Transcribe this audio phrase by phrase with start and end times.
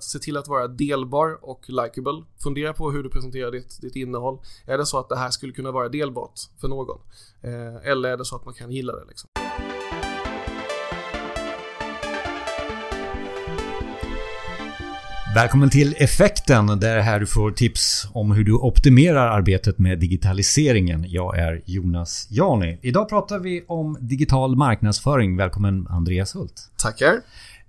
[0.00, 2.24] Se till att vara delbar och likable.
[2.42, 4.38] Fundera på hur du presenterar ditt, ditt innehåll.
[4.66, 6.98] Är det så att det här skulle kunna vara delbart för någon?
[7.42, 9.30] Eh, eller är det så att man kan gilla det liksom?
[15.34, 16.66] Välkommen till Effekten.
[16.66, 21.04] Det är här du får tips om hur du optimerar arbetet med digitaliseringen.
[21.08, 22.78] Jag är Jonas Jani.
[22.82, 25.36] Idag pratar vi om digital marknadsföring.
[25.36, 26.70] Välkommen Andreas Hult.
[26.76, 27.12] Tackar.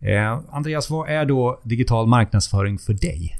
[0.01, 3.37] Eh, Andreas, vad är då digital marknadsföring för dig?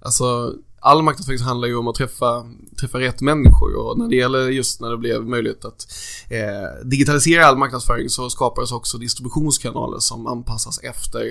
[0.00, 2.46] Alltså, all marknadsföring handlar ju om att träffa,
[2.80, 5.86] träffa rätt människor och när det gäller just när det blev möjligt att
[6.30, 11.26] eh, digitalisera all marknadsföring så skapades också distributionskanaler som anpassas efter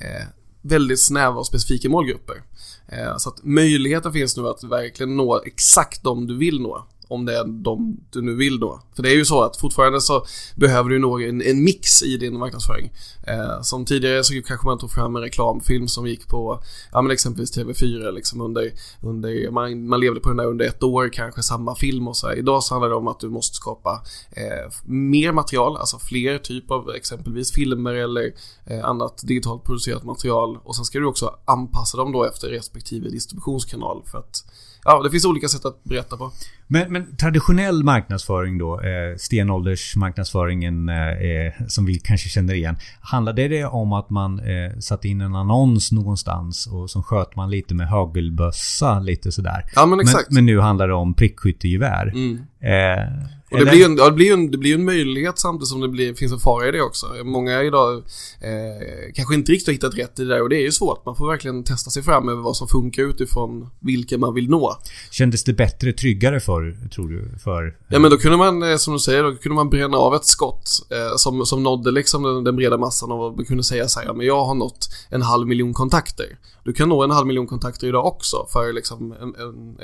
[0.00, 0.26] eh,
[0.62, 2.42] väldigt snäva och specifika målgrupper.
[2.88, 7.24] Eh, så att möjligheten finns nu att verkligen nå exakt de du vill nå om
[7.24, 8.80] det är de du nu vill då.
[8.96, 10.24] För det är ju så att fortfarande så
[10.56, 12.92] behöver du nog en, en mix i din marknadsföring.
[13.26, 16.62] Eh, som tidigare så kanske man tog fram en reklamfilm som gick på,
[16.92, 18.72] ja men exempelvis TV4 liksom under,
[19.02, 22.28] under man, man levde på den där under ett år kanske samma film och så
[22.28, 22.36] här.
[22.36, 26.70] Idag så handlar det om att du måste skapa eh, mer material, alltså fler typ
[26.70, 28.32] av exempelvis filmer eller
[28.66, 33.08] eh, annat digitalt producerat material och sen ska du också anpassa dem då efter respektive
[33.08, 34.44] distributionskanal för att
[34.84, 36.30] ja, det finns olika sätt att berätta på.
[36.66, 42.76] Men, men traditionell marknadsföring då, eh, stenåldersmarknadsföringen eh, som vi kanske känner igen.
[43.00, 47.50] Handlade det om att man eh, satte in en annons någonstans och så sköt man
[47.50, 49.64] lite med hagelbössa lite sådär?
[49.74, 50.30] Ja men exakt.
[50.30, 52.06] Men, men nu handlar det om prickskyttegevär.
[52.06, 52.38] Mm.
[52.60, 53.08] Eh,
[53.52, 55.80] och det blir, ju en, ja, det, blir en, det blir en möjlighet samtidigt som
[55.80, 57.06] det blir, finns en fara i det också.
[57.24, 57.94] Många idag
[58.40, 61.06] eh, kanske inte riktigt har hittat rätt i det där och det är ju svårt.
[61.06, 64.76] Man får verkligen testa sig fram över vad som funkar utifrån vilka man vill nå.
[65.10, 67.38] Kändes det bättre, tryggare för, tror du?
[67.44, 70.14] För, ja men då kunde man, eh, som du säger, då kunde man bränna av
[70.14, 73.88] ett skott eh, som, som nådde liksom den, den breda massan och man kunde säga
[73.88, 76.38] så här, ja men jag har nått en halv miljon kontakter.
[76.64, 79.34] Du kan nå en halv miljon kontakter idag också för liksom en,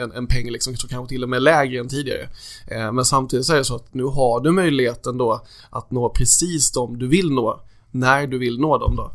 [0.02, 2.28] en, en peng liksom, som kanske till och med lägre än tidigare.
[2.66, 6.72] Eh, men samtidigt så det så att nu har du möjligheten då att nå precis
[6.72, 7.60] de du vill nå
[7.90, 9.12] när du vill nå dem då.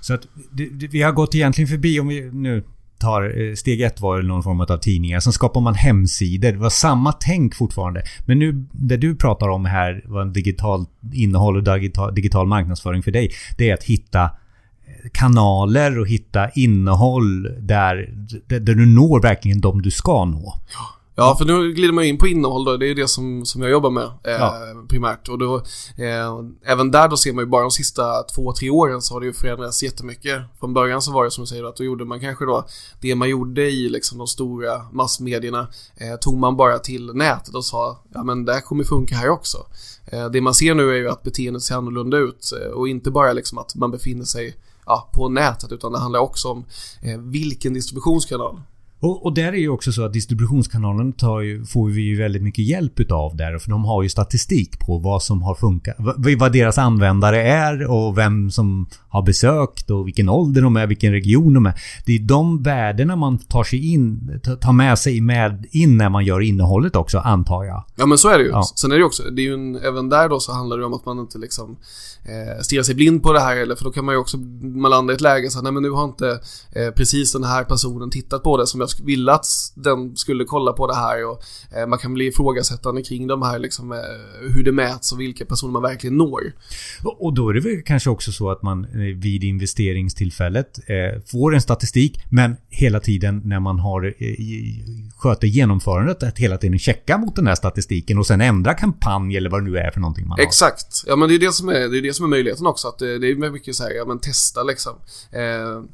[0.00, 0.22] Så att
[0.52, 2.64] det, det, vi har gått egentligen förbi, om vi nu
[2.98, 5.20] tar eh, steg ett var någon form av tidningar.
[5.20, 6.52] Sen skapar man hemsidor.
[6.52, 8.02] Det var samma tänk fortfarande.
[8.26, 13.10] Men nu det du pratar om här, vad digitalt innehåll och digital, digital marknadsföring för
[13.10, 13.30] dig.
[13.58, 14.30] Det är att hitta
[15.12, 18.10] kanaler och hitta innehåll där,
[18.46, 20.54] där, där du når verkligen de du ska nå.
[20.72, 20.93] Ja,
[21.38, 22.76] för nu glider man in på innehåll då.
[22.76, 24.54] Det är det som, som jag jobbar med eh, ja.
[24.88, 25.28] primärt.
[25.28, 25.56] Och då,
[25.96, 29.20] eh, även där då ser man ju bara de sista två, tre åren så har
[29.20, 30.42] det ju förändrats jättemycket.
[30.60, 32.66] Från början så var det som du säger att då gjorde man kanske då
[33.00, 37.64] det man gjorde i liksom de stora massmedierna eh, tog man bara till nätet och
[37.64, 39.58] sa ja men det här kommer funka här också.
[40.06, 43.10] Eh, det man ser nu är ju att beteendet ser annorlunda ut eh, och inte
[43.10, 46.64] bara liksom att man befinner sig ja, på nätet utan det handlar också om
[47.02, 48.60] eh, vilken distributionskanal.
[49.04, 52.64] Och, och, där är ju också så att distributionskanalen ju, får vi ju väldigt mycket
[52.64, 53.58] hjälp utav där.
[53.58, 55.96] För de har ju statistik på vad som har funkat.
[56.38, 61.12] Vad deras användare är och vem som har besökt och vilken ålder de är, vilken
[61.12, 61.74] region de är.
[62.06, 66.24] Det är de värdena man tar sig in, tar med sig med in när man
[66.24, 67.84] gör innehållet också, antar jag.
[67.96, 68.50] Ja men så är det ju.
[68.50, 68.62] Ja.
[68.76, 70.84] Sen är det ju också, det är ju en, även där då så handlar det
[70.84, 71.76] om att man inte liksom
[72.24, 74.90] eh, stirrar sig blind på det här eller för då kan man ju också, man
[74.90, 76.40] landa i ett läge så att nej men nu har inte
[76.72, 80.72] eh, precis den här personen tittat på det som jag ville att den skulle kolla
[80.72, 81.42] på det här och
[81.76, 83.98] eh, man kan bli ifrågasättande kring de här liksom eh,
[84.54, 86.52] hur det mäts och vilka personer man verkligen når.
[87.04, 91.54] Och, då är det väl kanske också så att man eh, vid investeringstillfället eh, får
[91.54, 94.34] en statistik men hela tiden när man har eh,
[95.16, 99.50] sköter genomförandet att hela tiden checka mot den här statistiken och sen ändra kampanj eller
[99.50, 100.46] vad det nu är för någonting man har.
[100.46, 101.04] Exakt.
[101.06, 102.88] Ja men det är det som är, det är, det som är möjligheten också.
[102.88, 104.92] Att det, det är mycket så här, ja men testa liksom.
[105.32, 105.84] Eh,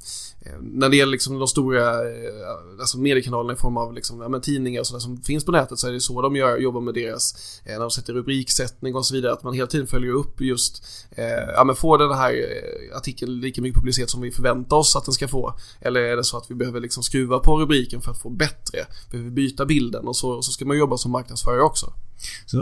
[0.43, 4.29] Eh, när det gäller liksom de stora eh, alltså mediekanalerna i form av liksom, ja,
[4.29, 6.81] men tidningar och sådär som finns på nätet så är det så de gör, jobbar
[6.81, 10.13] med deras, eh, när de sätter rubriksättning och så vidare, att man hela tiden följer
[10.13, 11.25] upp just, eh,
[11.55, 15.05] ja men får den här eh, artikeln lika mycket publicitet som vi förväntar oss att
[15.05, 15.55] den ska få?
[15.81, 18.87] Eller är det så att vi behöver liksom skruva på rubriken för att få bättre?
[19.11, 20.09] Behöver vi byta bilden?
[20.09, 21.93] Och så, så ska man jobba som marknadsförare också.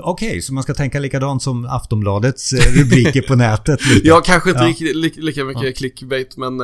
[0.03, 3.87] Okej, okay, så man ska tänka likadant som Aftonbladets rubriker på nätet?
[3.87, 4.09] Lite.
[4.09, 4.93] Ja, kanske inte ja.
[4.95, 5.73] lika, lika mycket ja.
[5.73, 6.57] clickbait, men,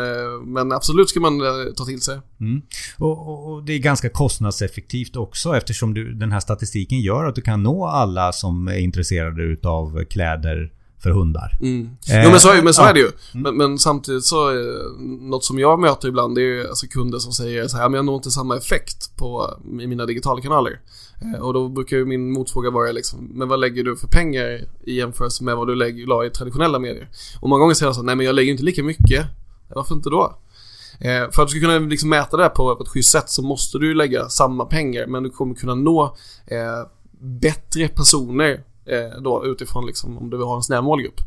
[0.44, 1.40] men absolut ska man
[1.76, 2.20] ta till sig.
[2.40, 2.62] Mm.
[2.98, 7.42] Och, och, det är ganska kostnadseffektivt också eftersom du, den här statistiken gör att du
[7.42, 10.70] kan nå alla som är intresserade utav kläder
[11.04, 11.58] för hundar.
[11.60, 11.90] Mm.
[12.10, 12.88] Eh, jo men så, men så ja.
[12.88, 13.10] är det ju.
[13.32, 14.52] Men, men, samtidigt så,
[15.20, 17.96] något som jag möter ibland det är ju alltså kunder som säger så här, men
[17.96, 20.80] jag når inte samma effekt på, i mina digitala kanaler.
[21.22, 24.64] Eh, och då brukar ju min motfråga vara liksom, men vad lägger du för pengar
[24.84, 27.08] i jämförelse med vad du lägger, la i traditionella medier?
[27.40, 29.26] Och många gånger säger jag så nej men jag lägger inte lika mycket.
[29.74, 30.38] Varför inte då?
[31.00, 33.42] Eh, för att du ska kunna liksom mäta det här på ett schysst sätt så
[33.42, 36.16] måste du lägga samma pengar men du kommer kunna nå
[36.46, 36.88] eh,
[37.20, 41.20] bättre personer eh, då utifrån liksom om du vill ha en snäv målgrupp.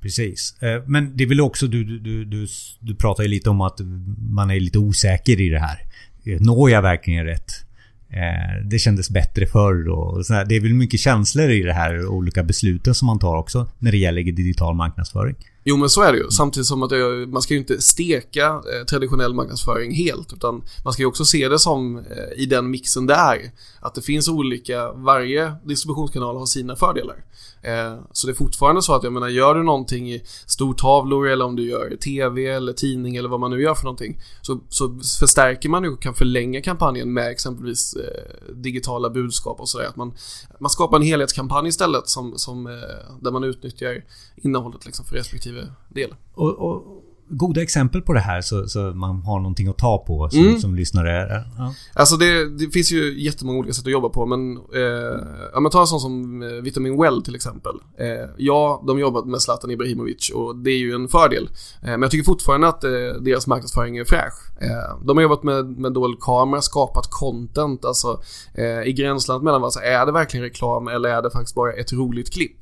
[0.00, 0.62] Precis.
[0.62, 2.46] Eh, men det är väl också du, du, du,
[2.80, 3.80] du pratar ju lite om att
[4.30, 5.78] man är lite osäker i det här.
[6.24, 7.50] Eh, når jag verkligen rätt?
[8.08, 10.44] Eh, det kändes bättre förr och sådär.
[10.44, 13.92] Det är väl mycket känslor i det här olika besluten som man tar också när
[13.92, 15.36] det gäller digital marknadsföring.
[15.64, 16.30] Jo men så är det ju.
[16.30, 20.32] Samtidigt som att det, man ska ju inte steka eh, traditionell marknadsföring helt.
[20.32, 23.50] Utan man ska ju också se det som eh, i den mixen det är.
[23.80, 27.16] Att det finns olika, varje distributionskanal har sina fördelar.
[27.64, 31.44] Eh, så det är fortfarande så att jag menar, gör du någonting i stortavlor eller
[31.44, 34.20] om du gör TV eller tidning eller vad man nu gör för någonting.
[34.42, 39.68] Så, så förstärker man ju och kan förlänga kampanjen med exempelvis eh, digitala budskap och
[39.68, 39.86] sådär.
[39.86, 40.14] Att man,
[40.60, 42.72] man skapar en helhetskampanj istället som, som, eh,
[43.20, 44.04] där man utnyttjar
[44.36, 45.53] innehållet liksom för respektive
[45.88, 46.14] del.
[46.34, 50.30] Och, och goda exempel på det här så, så man har någonting att ta på
[50.30, 50.58] som, mm.
[50.58, 51.44] som lyssnare.
[51.58, 51.74] Ja.
[51.94, 55.20] Alltså det, det, finns ju jättemånga olika sätt att jobba på men eh,
[55.52, 57.74] ja, men ta en sån som eh, Vitamin Well till exempel.
[57.98, 61.48] Eh, ja, de jobbar med Zlatan Ibrahimovic och det är ju en fördel.
[61.82, 62.90] Eh, men jag tycker fortfarande att eh,
[63.20, 64.62] deras marknadsföring är fräsch.
[64.62, 68.20] Eh, de har jobbat med, med dold kamera, skapat content, alltså
[68.54, 71.92] eh, i gränslandet mellan alltså, är det verkligen reklam eller är det faktiskt bara ett
[71.92, 72.58] roligt klipp?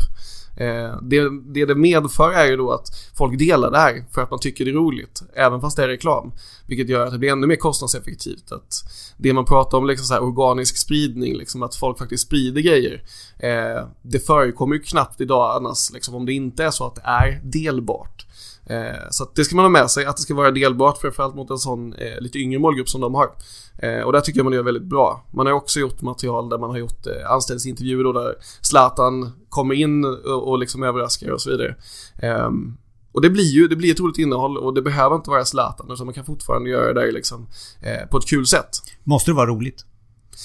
[0.57, 4.31] Eh, det, det det medför är ju då att folk delar det här för att
[4.31, 6.33] man tycker det är roligt, även fast det är reklam.
[6.67, 8.53] Vilket gör att det blir ännu mer kostnadseffektivt.
[8.53, 8.75] Att
[9.17, 13.03] det man pratar om, liksom så här organisk spridning, liksom att folk faktiskt sprider grejer.
[13.39, 17.03] Eh, det förekommer ju knappt idag annars, liksom, om det inte är så att det
[17.05, 18.27] är delbart.
[18.67, 21.51] Eh, så det ska man ha med sig, att det ska vara delbart framförallt mot
[21.51, 23.31] en sån eh, lite yngre målgrupp som de har.
[23.79, 25.27] Eh, och där tycker jag man gör väldigt bra.
[25.33, 29.75] Man har också gjort material där man har gjort eh, anställningsintervjuer då där Zlatan kommer
[29.75, 31.77] in och, och liksom överraskar och så vidare.
[32.23, 32.77] Ehm,
[33.13, 35.91] och det blir ju det blir ett roligt innehåll och det behöver inte vara Zlatan
[35.91, 37.47] utan man kan fortfarande göra det liksom,
[37.81, 38.71] eh, på ett kul sätt.
[39.05, 39.85] Måste det vara roligt?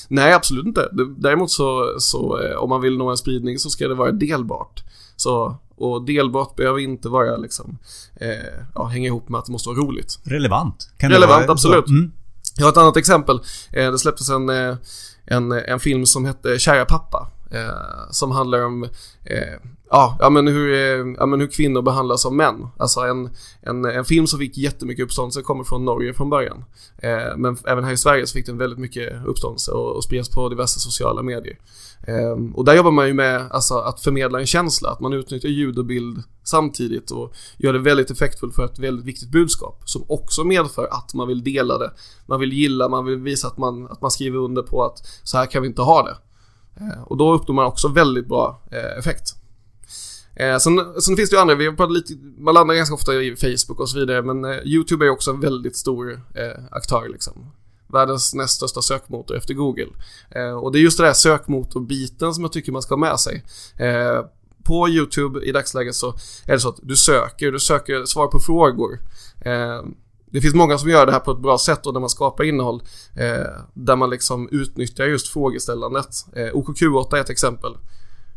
[0.08, 0.90] Nej, absolut inte.
[1.18, 4.84] Däremot så, så om man vill nå en spridning så ska det vara delbart.
[5.16, 7.78] Så och delbart behöver inte vara liksom,
[8.16, 8.30] eh,
[8.76, 10.20] ja, hänga ihop med att det måste vara roligt.
[10.24, 10.90] Relevant.
[10.98, 11.88] Kan Relevant, vara, absolut.
[11.88, 12.12] Mm.
[12.58, 13.40] Jag har ett annat exempel.
[13.72, 14.76] Eh, det släpptes en, eh,
[15.26, 17.32] en, en film som hette Kära pappa.
[17.52, 18.84] Eh, som handlar om
[19.24, 19.60] eh,
[19.90, 22.68] ja, ja, men hur, eh, ja, men hur kvinnor behandlas av män.
[22.78, 23.30] Alltså en,
[23.62, 26.64] en, en film som fick jättemycket uppståndelse kommer från Norge från början.
[26.98, 30.30] Eh, men även här i Sverige så fick den väldigt mycket uppståndelse och, och spreds
[30.30, 31.58] på diverse sociala medier.
[32.04, 35.50] Ehm, och där jobbar man ju med alltså, att förmedla en känsla, att man utnyttjar
[35.50, 40.06] ljud och bild samtidigt och gör det väldigt effektfullt för ett väldigt viktigt budskap som
[40.08, 41.92] också medför att man vill dela det.
[42.26, 45.38] Man vill gilla, man vill visa att man, att man skriver under på att så
[45.38, 46.18] här kan vi inte ha det.
[46.84, 49.36] Ehm, och då uppnår man också väldigt bra eh, effekt.
[50.40, 53.14] Eh, sen, sen finns det ju andra, vi har pratat lite, man landar ganska ofta
[53.14, 57.10] i Facebook och så vidare, men eh, YouTube är också en väldigt stor eh, aktör
[57.10, 57.52] liksom.
[57.88, 59.88] Världens näst största sökmotor efter Google.
[60.30, 63.20] Eh, och det är just det där sökmotorbiten som jag tycker man ska ha med
[63.20, 63.44] sig.
[63.78, 64.26] Eh,
[64.64, 66.08] på YouTube i dagsläget så
[66.46, 69.00] är det så att du söker, du söker svar på frågor.
[69.42, 69.82] Eh,
[70.32, 72.44] det finns många som gör det här på ett bra sätt och där man skapar
[72.44, 72.82] innehåll
[73.16, 76.10] eh, där man liksom utnyttjar just frågeställandet.
[76.36, 77.78] Eh, OKQ8 är ett exempel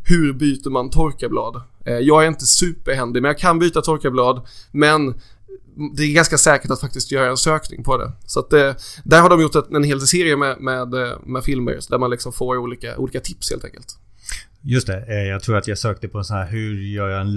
[0.03, 1.61] hur byter man torkarblad?
[1.85, 5.21] Eh, jag är inte superhändig men jag kan byta torkarblad men
[5.97, 8.11] det är ganska säkert att faktiskt göra en sökning på det.
[8.25, 11.43] Så att det, eh, där har de gjort en hel serie med, med, eh, med
[11.43, 13.97] filmer där man liksom får olika, olika tips helt enkelt.
[14.61, 17.21] Just det, eh, jag tror att jag sökte på en sån här hur gör jag
[17.21, 17.33] en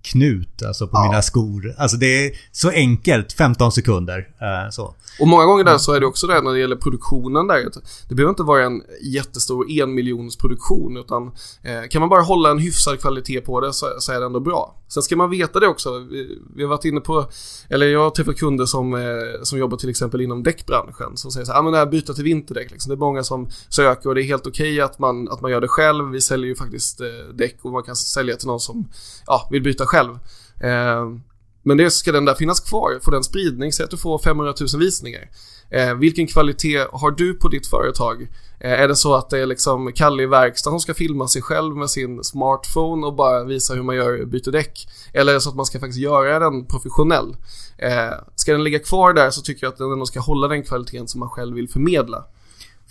[0.00, 1.02] löparknut alltså på ja.
[1.02, 1.74] mina skor.
[1.78, 4.28] Alltså det är så enkelt, 15 sekunder.
[4.70, 4.94] Så.
[5.20, 7.70] Och många gånger där så är det också det när det gäller produktionen där.
[8.08, 11.26] Det behöver inte vara en jättestor enmiljonsproduktion utan
[11.62, 14.76] eh, kan man bara hålla en hyfsad kvalitet på det så, är det ändå bra.
[14.88, 15.98] Sen ska man veta det också.
[15.98, 17.30] Vi, vi har varit inne på,
[17.68, 19.00] eller jag har träffat kunder som, eh,
[19.42, 22.14] som jobbar till exempel inom däckbranschen som säger så här, ah, men det här byta
[22.14, 22.90] till vinterdäck liksom.
[22.90, 25.50] Det är många som söker och det är helt okej okay att, man, att man
[25.50, 26.10] gör det själv.
[26.10, 28.88] Vi säljer ju faktiskt eh, däck och man kan sälja till någon som
[29.26, 30.18] ja, vill byta själv.
[30.60, 31.04] Eh,
[31.62, 34.54] men det ska den där finnas kvar, få den spridning, säg att du får 500
[34.60, 35.30] 000 visningar.
[35.70, 38.22] Eh, vilken kvalitet har du på ditt företag?
[38.60, 41.42] Eh, är det så att det är liksom Kalle i verkstaden som ska filma sig
[41.42, 44.88] själv med sin smartphone och bara visa hur man gör byter däck?
[45.12, 47.36] Eller är det så att man ska faktiskt göra den professionell?
[47.78, 50.62] Eh, ska den ligga kvar där så tycker jag att den ändå ska hålla den
[50.62, 52.24] kvaliteten som man själv vill förmedla.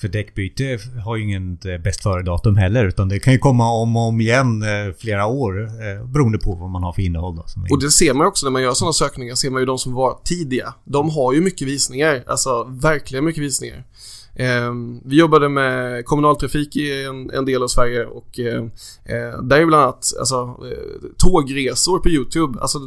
[0.01, 3.95] För däckbyte har ju inget eh, bäst före-datum heller utan det kan ju komma om
[3.95, 7.35] och om igen eh, flera år eh, beroende på vad man har för innehåll.
[7.35, 9.77] Då, och det ser man också när man gör sådana sökningar, ser man ju de
[9.77, 10.73] som var tidiga.
[10.83, 13.83] De har ju mycket visningar, alltså verkligen mycket visningar.
[14.39, 14.73] Eh,
[15.05, 18.71] vi jobbade med kommunaltrafik i en, en del av Sverige och ehm,
[19.05, 20.35] eh, där är bland annat alltså,
[20.71, 22.59] eh, tågresor på YouTube.
[22.61, 22.79] Alltså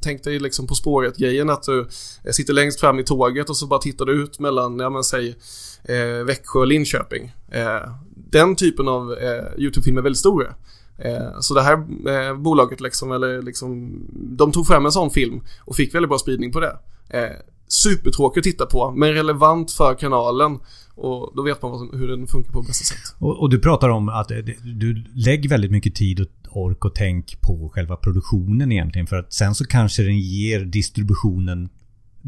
[0.00, 1.80] tänk dig liksom På spåret-grejen att du
[2.24, 5.04] eh, sitter längst fram i tåget och så bara tittar du ut mellan, ja men
[5.04, 5.36] säg
[5.84, 7.32] eh, Växjö och Linköping.
[7.52, 10.54] Eh, den typen av eh, YouTube-filmer är väldigt stora.
[10.98, 15.40] Eh, så det här eh, bolaget liksom, eller liksom, de tog fram en sån film
[15.60, 16.78] och fick väldigt bra spridning på det.
[17.08, 20.58] Supertråkigt supertråkig att titta på, men relevant för kanalen.
[20.96, 23.16] Och då vet man hur den funkar på bästa sätt.
[23.18, 24.28] Och, och, du pratar om att
[24.64, 29.06] du lägger väldigt mycket tid och ork och tänk på själva produktionen egentligen.
[29.06, 31.68] För att sen så kanske den ger distributionen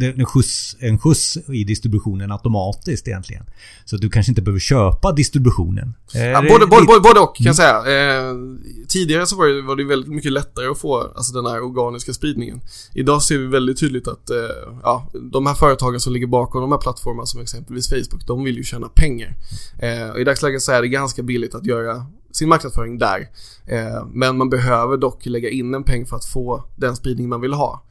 [0.01, 3.45] en skjuts, en skjuts i distributionen automatiskt egentligen.
[3.85, 5.95] Så du kanske inte behöver köpa distributionen.
[6.13, 7.77] Ja, både, både, både, både och kan jag säga.
[7.77, 8.35] Eh,
[8.89, 12.13] tidigare så var det, var det väldigt mycket lättare att få alltså, den här organiska
[12.13, 12.61] spridningen.
[12.95, 14.37] Idag ser vi väldigt tydligt att eh,
[14.83, 18.57] ja, de här företagen som ligger bakom de här plattformarna som exempelvis Facebook, de vill
[18.57, 19.37] ju tjäna pengar.
[19.79, 23.29] Eh, I dagsläget så är det ganska billigt att göra sin marknadsföring där.
[23.67, 27.41] Eh, men man behöver dock lägga in en peng för att få den spridning man
[27.41, 27.85] vill ha.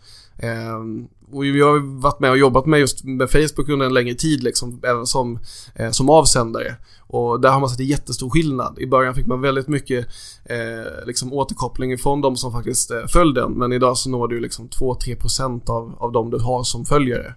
[1.32, 4.44] Och vi har varit med och jobbat med just med Facebook under en längre tid
[4.44, 5.40] liksom, även som,
[5.76, 6.76] eh, som avsändare.
[7.08, 8.80] Och där har man sett en jättestor skillnad.
[8.80, 10.08] I början fick man väldigt mycket
[10.46, 13.52] eh, liksom återkoppling från de som faktiskt eh, följde den.
[13.52, 17.36] Men idag så når du liksom 2-3% av, av de du har som följare.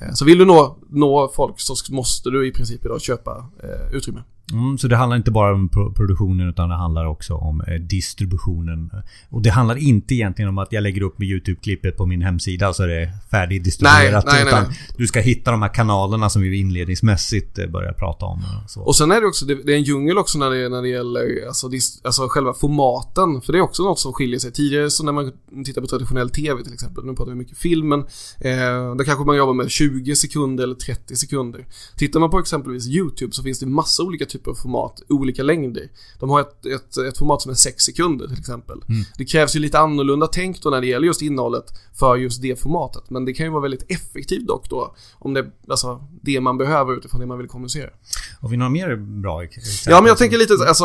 [0.00, 3.96] Eh, så vill du nå, nå folk så måste du i princip idag köpa eh,
[3.96, 4.22] utrymme.
[4.52, 8.90] Mm, så det handlar inte bara om produktionen utan det handlar också om eh, distributionen.
[9.28, 12.72] Och det handlar inte egentligen om att jag lägger upp med YouTube-klippet på min hemsida
[12.72, 14.24] så är det färdigdistribuerat.
[14.26, 17.92] Nej, nej, utan nej, du ska hitta de här kanalerna som vi inledningsmässigt eh, börjar
[17.92, 18.38] prata om.
[18.64, 18.80] Och, så.
[18.80, 21.46] och sen är det också, det, är en djungel också när det, när det gäller
[21.46, 21.70] alltså,
[22.04, 23.40] alltså själva formaten.
[23.40, 24.52] För det är också något som skiljer sig.
[24.52, 25.32] Tidigare så när man
[25.64, 28.00] tittar på traditionell TV till exempel, nu pratar vi mycket filmen.
[28.40, 31.66] Eh, där kanske man jobbar med 20 sekunder eller 30 sekunder.
[31.96, 35.42] Tittar man på exempelvis YouTube så finns det massa olika typer typer av format, olika
[35.42, 35.88] längder.
[36.18, 38.82] De har ett, ett, ett format som är 6 sekunder till exempel.
[38.88, 39.02] Mm.
[39.18, 41.64] Det krävs ju lite annorlunda tänk då när det gäller just innehållet
[41.98, 43.10] för just det formatet.
[43.10, 46.58] Men det kan ju vara väldigt effektivt dock då, om det är alltså, det man
[46.58, 47.90] behöver utifrån det man vill kommunicera.
[48.40, 49.92] Har vi några mer bra exempel?
[49.92, 50.84] Ja, men jag tänker lite, alltså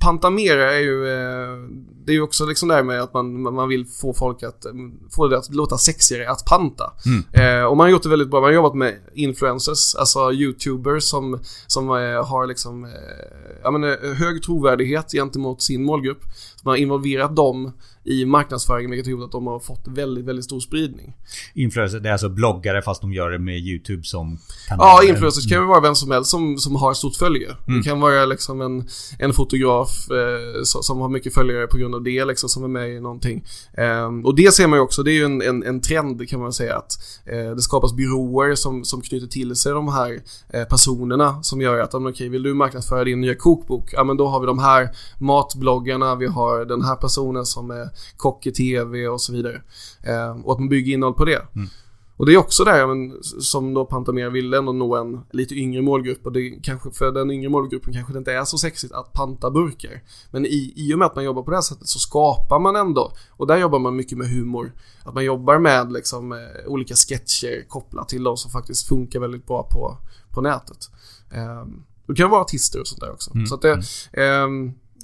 [0.00, 1.68] Pantamera är ju, eh,
[2.04, 4.66] det är ju också liksom det här med att man, man vill få folk att,
[5.10, 6.92] få det att låta sexigare att panta.
[7.06, 7.24] Mm.
[7.32, 11.04] Eh, och man har gjort det väldigt bra, man har jobbat med influencers, alltså YouTubers
[11.04, 16.22] som, som eh, har liksom Eh, Eh, ja, men, eh, hög trovärdighet gentemot sin målgrupp.
[16.64, 17.72] Man har involverat dem
[18.06, 21.14] i marknadsföringen vilket har gjort att de har fått väldigt, väldigt stor spridning.
[21.54, 24.86] Influencers, det är alltså bloggare fast de gör det med YouTube som kanal?
[24.86, 27.48] Ja, influencers kan ju vara vem som helst som, som har ett stort följe.
[27.66, 27.78] Mm.
[27.78, 32.02] Det kan vara liksom en, en fotograf eh, som har mycket följare på grund av
[32.02, 33.44] det liksom som är med i någonting.
[33.72, 36.40] Eh, och det ser man ju också, det är ju en, en, en trend kan
[36.40, 36.92] man säga att
[37.24, 40.20] eh, det skapas byråer som, som knyter till sig de här
[40.52, 43.90] eh, personerna som gör att, okej, okay, vill du marknadsföra din nya kokbok?
[43.92, 47.95] Ja, men då har vi de här matbloggarna, vi har den här personen som är
[48.16, 49.62] kock i tv och så vidare.
[50.02, 51.42] Eh, och att man bygger innehåll på det.
[51.54, 51.68] Mm.
[52.16, 55.82] Och det är också där men, som då Pantamera vill ändå nå en lite yngre
[55.82, 59.12] målgrupp och det kanske för den yngre målgruppen kanske det inte är så sexigt att
[59.12, 60.02] panta burkar.
[60.30, 62.76] Men i, i och med att man jobbar på det här sättet så skapar man
[62.76, 64.72] ändå, och där jobbar man mycket med humor,
[65.04, 69.46] att man jobbar med liksom eh, olika sketcher kopplat till de som faktiskt funkar väldigt
[69.46, 69.98] bra på,
[70.30, 70.90] på nätet.
[71.32, 71.66] Eh,
[72.06, 73.34] det kan vara artister och sånt där också.
[73.34, 73.46] Mm.
[73.46, 73.72] Så att det,
[74.12, 74.48] eh,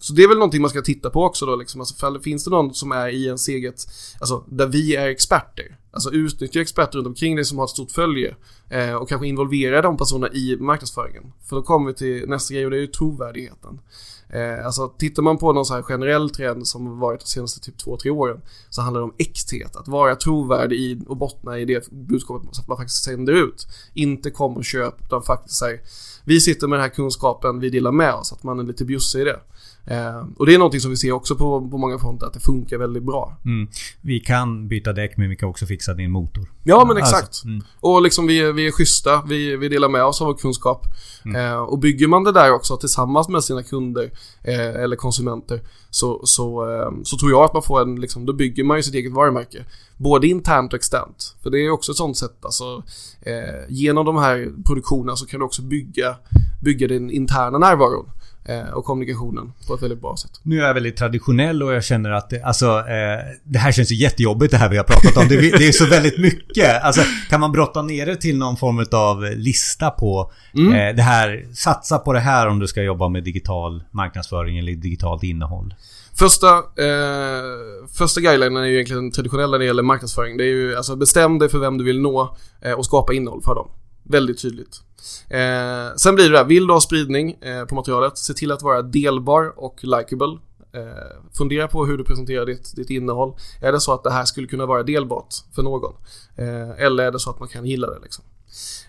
[0.02, 1.80] så det är väl någonting man ska titta på också då liksom.
[1.80, 3.86] Alltså, finns det någon som är i ens eget,
[4.20, 5.76] alltså där vi är experter.
[5.90, 8.34] Alltså utnyttja experter runt omkring dig som har ett stort följe.
[8.68, 11.32] Eh, och kanske involvera de personerna i marknadsföringen.
[11.48, 13.80] För då kommer vi till nästa grej och det är ju trovärdigheten.
[14.28, 17.60] Eh, alltså tittar man på någon så här generell trend som har varit de senaste
[17.60, 18.40] typ två, tre åren.
[18.70, 19.76] Så handlar det om äkthet.
[19.76, 23.66] Att vara trovärdig i och bottna i det budskapet så att man faktiskt sänder ut.
[23.94, 25.80] Inte kom och köp utan faktiskt säger
[26.24, 28.32] vi sitter med den här kunskapen, vi delar med oss.
[28.32, 29.40] Att man är lite bjussig i det.
[29.84, 32.40] Eh, och det är någonting som vi ser också på, på många fronter, att det
[32.40, 33.36] funkar väldigt bra.
[33.44, 33.68] Mm.
[34.00, 36.52] Vi kan byta däck men vi kan också fixa din motor.
[36.62, 37.22] Ja men exakt.
[37.22, 37.62] Alltså, mm.
[37.80, 40.86] Och liksom vi, vi är schyssta, vi, vi delar med oss av vår kunskap.
[41.24, 41.36] Mm.
[41.36, 44.10] Eh, och bygger man det där också tillsammans med sina kunder
[44.42, 45.60] eh, eller konsumenter
[45.90, 48.82] så, så, eh, så tror jag att man får en, liksom, då bygger man ju
[48.82, 49.64] sitt eget varumärke.
[49.96, 51.36] Både internt och externt.
[51.42, 52.82] För det är också ett sånt sätt, alltså
[53.20, 56.16] eh, genom de här produktionerna så kan du också bygga,
[56.60, 58.06] bygga din interna närvaro.
[58.44, 60.30] Eh, och kommunikationen på ett väldigt bra sätt.
[60.42, 63.92] Nu är jag väldigt traditionell och jag känner att det, alltså, eh, det här känns
[63.92, 65.28] ju jättejobbigt det här vi har pratat om.
[65.28, 66.82] Det, det är så väldigt mycket.
[66.82, 70.72] Alltså, kan man brotta ner det till någon form av lista på mm.
[70.72, 74.72] eh, det här, satsa på det här om du ska jobba med digital marknadsföring eller
[74.72, 75.74] digitalt innehåll?
[76.14, 80.36] Första, eh, första guidelinen är ju egentligen traditionell när det gäller marknadsföring.
[80.36, 83.42] Det är ju alltså bestäm dig för vem du vill nå eh, och skapa innehåll
[83.42, 83.70] för dem.
[84.12, 84.80] Väldigt tydligt.
[85.28, 88.62] Eh, sen blir det där, vill du ha spridning eh, på materialet, se till att
[88.62, 90.38] vara delbar och likable.
[90.74, 93.34] Eh, fundera på hur du presenterar ditt, ditt innehåll.
[93.60, 95.94] Är det så att det här skulle kunna vara delbart för någon?
[96.36, 98.24] Eh, eller är det så att man kan gilla det liksom?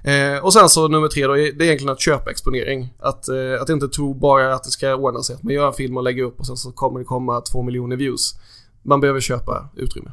[0.04, 2.94] Eh, och sen så nummer tre då, det är egentligen att köpa exponering.
[3.00, 5.36] Att, eh, att inte tro bara att det ska ordna sig.
[5.36, 7.64] Att man gör en film och lägger upp och sen så kommer det komma två
[7.64, 8.36] miljoner views.
[8.82, 10.12] Man behöver köpa utrymme.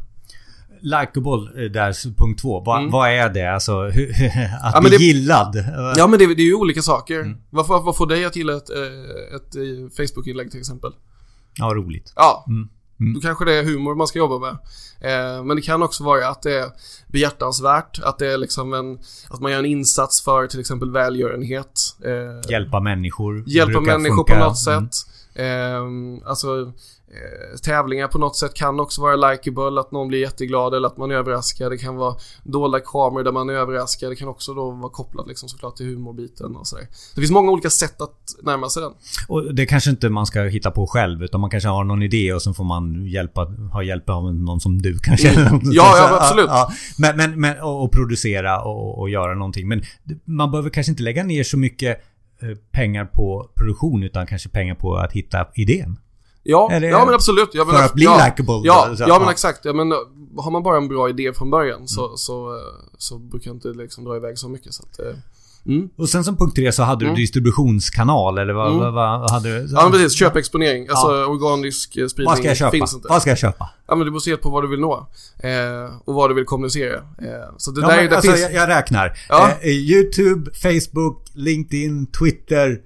[0.82, 2.60] Likeable eh, där, punkt två.
[2.60, 2.90] Va, mm.
[2.90, 3.54] Vad är det?
[3.54, 3.80] Alltså,
[4.62, 5.64] att ja, bli det, gillad?
[5.96, 7.20] Ja men det, det är ju olika saker.
[7.20, 7.38] Mm.
[7.50, 10.92] Vad, vad, får dig att gilla ett, eh, ett, eh, Facebook-inlägg till exempel?
[11.58, 12.12] Ja, roligt.
[12.16, 12.44] Ja.
[12.48, 12.68] Mm.
[13.00, 13.14] Mm.
[13.14, 14.50] Då kanske det är humor man ska jobba med.
[15.00, 16.66] Eh, men det kan också vara att det är
[17.06, 21.80] behjärtansvärt, att det är liksom en, att man gör en insats för till exempel välgörenhet.
[22.04, 23.44] Eh, hjälpa människor.
[23.46, 24.34] Hjälpa människor funka.
[24.34, 24.88] på något mm.
[24.90, 25.06] sätt.
[25.34, 26.72] Eh, alltså
[27.12, 30.96] Eh, tävlingar på något sätt kan också vara likeable, att någon blir jätteglad eller att
[30.96, 31.70] man överraskar.
[31.70, 32.14] Det kan vara
[32.44, 34.08] dolda kameror där man överraskar.
[34.08, 36.86] Det kan också då vara kopplat liksom såklart till humorbiten och sådär.
[37.14, 38.92] Det finns många olika sätt att närma sig den.
[39.28, 42.32] Och det kanske inte man ska hitta på själv utan man kanske har någon idé
[42.32, 45.28] och så får man hjälpa, ha hjälp av någon som du kanske.
[45.28, 45.60] Mm.
[45.62, 46.46] Ja, ja absolut.
[46.48, 46.74] Ja, ja.
[46.98, 49.68] Men, men, men och, och producera och, och göra någonting.
[49.68, 49.82] Men
[50.24, 52.00] man behöver kanske inte lägga ner så mycket
[52.42, 55.98] eh, pengar på produktion utan kanske pengar på att hitta idén.
[56.42, 57.50] Ja, ja men absolut.
[57.52, 58.60] Ja, men, för att bli ja, likeable?
[58.64, 59.64] Ja, ja, ja, men exakt.
[59.64, 59.92] Ja, men
[60.36, 61.88] har man bara en bra idé från början mm.
[61.88, 62.60] så, så,
[62.98, 64.74] så brukar inte liksom dra iväg så mycket.
[64.74, 65.14] Så att, eh,
[65.66, 65.88] Mm.
[65.96, 67.16] Och sen som punkt tre så hade du mm.
[67.16, 68.78] distributionskanal eller vad, mm.
[68.78, 69.68] vad, vad hade du?
[69.72, 70.88] Ja men precis, köpexponering.
[70.88, 71.26] Alltså ja.
[71.26, 72.70] organisk eh, spridning vad ska jag köpa?
[72.70, 73.08] finns inte.
[73.08, 73.70] Vad ska jag köpa?
[73.88, 75.08] Ja men det beror på vad du vill nå.
[75.38, 76.96] Eh, och vad du vill kommunicera.
[76.96, 77.02] Eh,
[77.56, 78.42] så det ja, där men, det alltså, finns...
[78.42, 79.18] jag, jag räknar.
[79.28, 79.50] Ja.
[79.60, 82.76] Eh, Youtube, Facebook, LinkedIn, Twitter, Eh,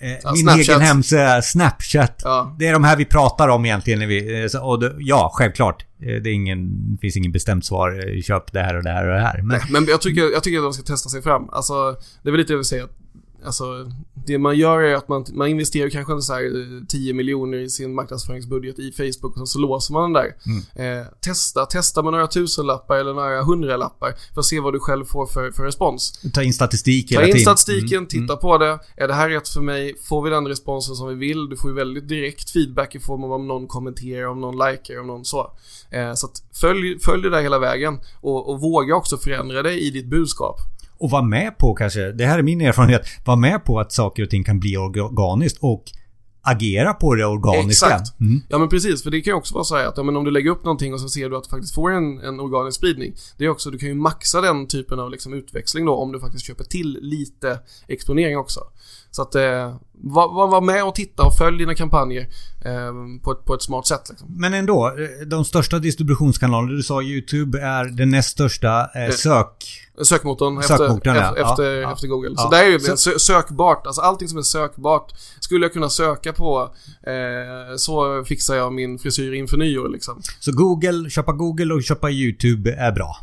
[0.00, 0.68] ja, min Snapchat.
[0.68, 2.20] egen hemsida, Snapchat.
[2.24, 2.56] Ja.
[2.58, 3.98] Det är de här vi pratar om egentligen.
[3.98, 5.86] När vi, eh, och det, ja, självklart.
[6.02, 8.20] Eh, det, är ingen, finns ingen bestämt svar.
[8.22, 9.42] Köp det här och det här och det här.
[9.42, 11.48] Men, men jag, tycker, jag tycker att de ska testa sig fram.
[11.52, 12.84] Alltså, det är väl lite det vill säga.
[13.44, 13.90] Alltså,
[14.26, 17.94] det man gör är att man, man investerar kanske så här 10 miljoner i sin
[17.94, 20.34] marknadsföringsbudget i Facebook och sen så låser man den där.
[20.46, 21.00] Mm.
[21.00, 25.04] Eh, testa, testa med några tusenlappar eller några hundralappar för att se vad du själv
[25.04, 26.20] får för, för respons.
[26.34, 28.08] Ta in statistik hela Ta in statistiken, mm.
[28.08, 28.38] titta mm.
[28.38, 28.78] på det.
[28.96, 29.94] Är det här rätt för mig?
[30.02, 31.48] Får vi den responsen som vi vill?
[31.48, 35.00] Du får ju väldigt direkt feedback i form av om någon kommenterar, om någon likar,
[35.00, 35.52] om någon så.
[35.90, 36.28] Eh, så
[36.60, 40.56] följ, följ det där hela vägen och, och våga också förändra dig i ditt budskap.
[40.98, 44.22] Och vara med på kanske, det här är min erfarenhet, vara med på att saker
[44.22, 45.84] och ting kan bli organiskt och
[46.42, 47.86] agera på det organiska.
[47.86, 48.20] Exakt.
[48.20, 48.40] Mm.
[48.48, 50.30] Ja men precis, för det kan ju också vara så att ja, men om du
[50.30, 53.14] lägger upp någonting och så ser du att du faktiskt får en, en organisk spridning.
[53.38, 56.20] Det är också, du kan ju maxa den typen av liksom utväxling då om du
[56.20, 57.58] faktiskt köper till lite
[57.88, 58.60] exponering också.
[59.10, 62.28] Så att eh, var, var, med och titta och följ dina kampanjer
[62.64, 62.92] eh,
[63.22, 64.02] på, ett, på ett smart sätt.
[64.10, 64.28] Liksom.
[64.38, 69.84] Men ändå, eh, de största distributionskanalerna, du sa YouTube är den näst största eh, sök...
[70.02, 71.50] Sökmotorn, Sökmotorn efter, ja.
[71.50, 71.92] efter, ja.
[71.92, 72.34] efter Google.
[72.36, 72.42] Ja.
[72.42, 76.32] Så det är ju så, sökbart, alltså allting som är sökbart skulle jag kunna söka
[76.32, 80.22] på eh, så fixar jag min frisyr inför nyår liksom.
[80.40, 83.16] Så Google, köpa Google och köpa YouTube är bra?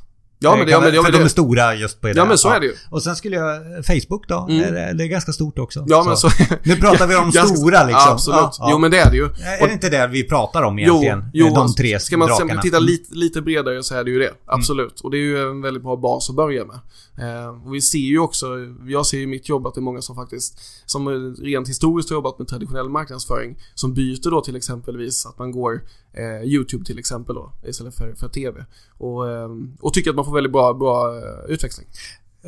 [0.45, 2.37] Ja men det, ja, men, det, för de är stora just på det Ja men
[2.37, 2.73] så är det ju.
[2.89, 3.85] Och sen skulle jag...
[3.85, 4.47] Facebook då?
[4.49, 4.73] Mm.
[4.73, 5.85] Det, det är ganska stort också.
[5.87, 6.29] Ja men så...
[6.63, 8.01] nu pratar vi om stora liksom.
[8.05, 8.55] Ja, absolut.
[8.59, 9.25] Ja, jo men det är det ju.
[9.25, 11.23] Är det inte det vi pratar om egentligen?
[11.33, 12.61] Jo, jo de tre Ska man drakarna.
[12.61, 14.31] titta lite, lite bredare så är det ju det.
[14.45, 15.01] Absolut.
[15.01, 15.03] Mm.
[15.03, 16.79] Och det är ju en väldigt bra bas att börja med.
[17.17, 18.47] Eh, och vi ser ju också,
[18.87, 22.15] jag ser i mitt jobb att det är många som faktiskt, som rent historiskt har
[22.15, 25.81] jobbat med traditionell marknadsföring, som byter då till exempelvis att man går
[26.13, 28.65] eh, YouTube till exempel då, istället för, för TV.
[28.97, 29.49] Och, eh,
[29.79, 31.87] och tycker att man får väldigt bra, bra eh, utväxling.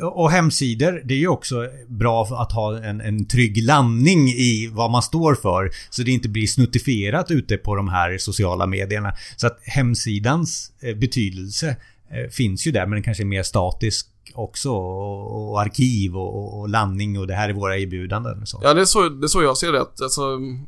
[0.02, 4.90] Och hemsidor, det är ju också bra att ha en, en trygg landning i vad
[4.90, 5.70] man står för.
[5.90, 9.12] Så det inte blir snuttifierat ute på de här sociala medierna.
[9.36, 11.76] Så att hemsidans eh, betydelse
[12.10, 14.70] eh, finns ju där men den kanske är mer statisk också.
[14.70, 18.46] Och, och arkiv och, och, landning och det här är våra erbjudanden.
[18.46, 18.60] Så.
[18.62, 19.80] Ja, det är så, det är så jag ser det.
[20.02, 20.22] Alltså,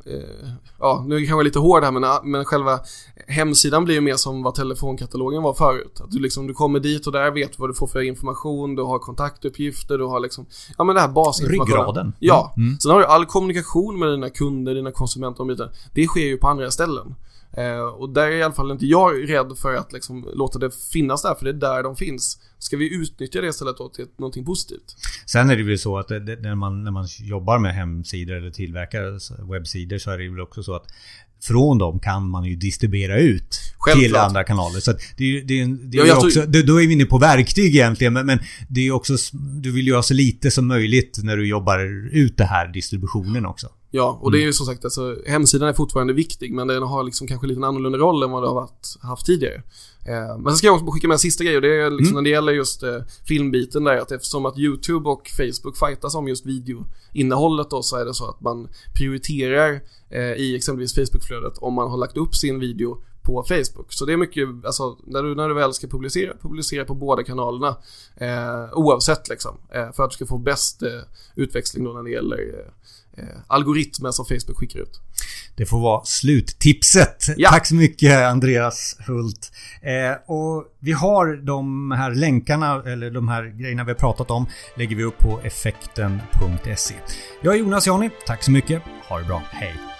[0.05, 2.79] eh, ja, nu är jag kanske lite hård här men, men själva
[3.27, 6.01] hemsidan blir ju mer som vad telefonkatalogen var förut.
[6.03, 8.83] Att du liksom, du kommer dit och där vet vad du får för information, du
[8.83, 10.45] har kontaktuppgifter, du har liksom,
[10.77, 11.77] ja men det här basinformationen.
[11.77, 12.13] Ryggraden.
[12.19, 12.53] Ja.
[12.57, 12.79] Mm.
[12.79, 15.71] Sen har du all kommunikation med dina kunder, dina konsumenter och bitar.
[15.93, 17.15] Det sker ju på andra ställen.
[17.53, 20.71] Eh, och där är i alla fall inte jag rädd för att liksom låta det
[20.93, 22.39] finnas där, för det är där de finns.
[22.63, 24.95] Ska vi utnyttja det istället då till någonting positivt.
[25.25, 28.35] Sen är det väl så att det, det, när, man, när man jobbar med hemsidor
[28.35, 30.87] eller tillverkar webbsidor så är det väl också så att
[31.41, 34.05] från dem kan man ju distribuera ut Självklart.
[34.05, 34.79] till andra kanaler.
[34.79, 36.63] Så det, det, det ja, är också, tror...
[36.63, 38.13] då är vi inne på verktyg egentligen.
[38.13, 39.13] Men, men det är också...
[39.33, 41.79] Du vill ju ha så lite som möjligt när du jobbar
[42.11, 43.67] ut det här distributionen också.
[43.93, 44.53] Ja, och det är ju mm.
[44.53, 47.97] som sagt alltså, hemsidan är fortfarande viktig men den har liksom kanske lite en annorlunda
[47.97, 49.63] roll än vad det har varit, haft tidigare.
[50.05, 52.05] Eh, men sen ska jag också skicka med en sista grej och det är liksom
[52.05, 52.13] mm.
[52.13, 56.27] när det gäller just eh, filmbiten där att eftersom att YouTube och Facebook fightas om
[56.27, 61.73] just videoinnehållet då så är det så att man prioriterar eh, i exempelvis Facebookflödet om
[61.73, 63.93] man har lagt upp sin video på Facebook.
[63.93, 67.23] Så det är mycket, alltså när du, när du väl ska publicera, publicera på båda
[67.23, 67.75] kanalerna
[68.15, 69.57] eh, oavsett liksom.
[69.69, 71.01] Eh, för att du ska få bäst eh,
[71.35, 72.71] utväxling då när det gäller eh,
[73.47, 75.01] algoritmer som Facebook skickar ut.
[75.55, 77.25] Det får vara sluttipset.
[77.37, 77.49] Ja.
[77.49, 79.51] Tack så mycket Andreas Hult.
[79.81, 84.45] Eh, och vi har de här länkarna, eller de här grejerna vi har pratat om,
[84.75, 86.95] lägger vi upp på effekten.se.
[87.41, 88.09] Jag är Jonas Jani.
[88.27, 88.81] Tack så mycket.
[89.09, 89.41] Ha det bra.
[89.51, 89.90] Hej!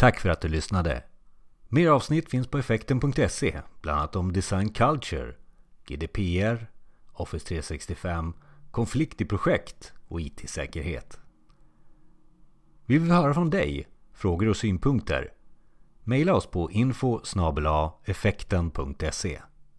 [0.00, 1.02] Tack för att du lyssnade.
[1.68, 5.34] Mer avsnitt finns på effekten.se, bland annat om design culture,
[5.86, 6.70] GDPR,
[7.12, 8.32] Office 365,
[8.70, 11.20] konflikt i projekt och IT-säkerhet.
[12.86, 15.32] Vi vill höra från dig, frågor och synpunkter.
[16.04, 17.20] Maila oss på info
[18.04, 19.40] effekten.se